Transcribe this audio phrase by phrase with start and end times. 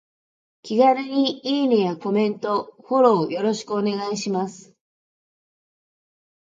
[0.63, 4.73] 気軽にいいねやコメント、フォローよろしくお願いします。